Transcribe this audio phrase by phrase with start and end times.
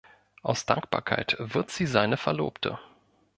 [0.41, 2.79] Aus Dankbarkeit wird sie seine Verlobte.